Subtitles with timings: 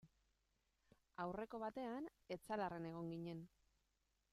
[1.25, 2.09] Aurreko batean
[2.39, 3.47] Etxalarren egon ginen.